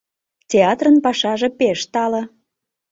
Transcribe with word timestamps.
Театрын 0.49 0.97
пашаже 1.05 1.49
пеш 1.59 1.79
тале. 1.93 2.21